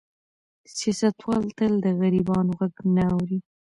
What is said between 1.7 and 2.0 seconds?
د